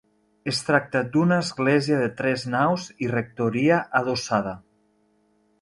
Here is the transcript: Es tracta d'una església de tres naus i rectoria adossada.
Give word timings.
Es 0.51 0.61
tracta 0.69 1.01
d'una 1.17 1.37
església 1.41 1.99
de 2.01 2.09
tres 2.21 2.47
naus 2.55 2.89
i 3.09 3.13
rectoria 3.15 3.81
adossada. 4.01 4.59